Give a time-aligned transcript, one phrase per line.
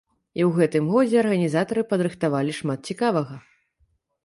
[0.39, 3.35] І ў гэтым годзе арганізатары падрыхтавалі шмат цікавага.